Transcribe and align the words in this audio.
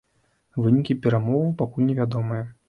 Вынікі 0.63 0.97
перамоваў 1.03 1.53
пакуль 1.61 1.87
невядомыя. 1.91 2.43